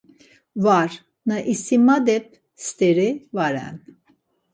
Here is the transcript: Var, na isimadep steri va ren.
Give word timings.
Var, 0.65 0.91
na 1.27 1.37
isimadep 1.53 2.25
steri 2.69 3.09
va 3.35 3.47
ren. 3.53 3.75